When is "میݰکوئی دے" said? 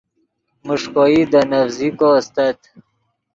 0.65-1.41